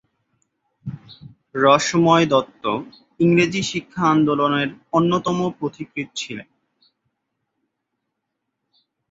[1.55, 2.63] রসময় দত্ত
[3.19, 6.47] ইংরেজি শিক্ষা আন্দোলনের অন্যতম পথিকৃৎ ছিলেন।